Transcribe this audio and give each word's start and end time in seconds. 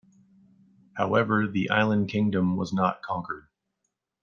However, 0.93 1.47
the 1.47 1.69
island 1.69 2.09
kingdom 2.09 2.55
was 2.57 2.73
not 2.73 3.03
conquered. 3.03 3.45